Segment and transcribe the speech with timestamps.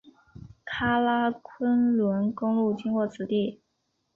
[0.65, 3.61] 喀喇昆仑公路经过此地。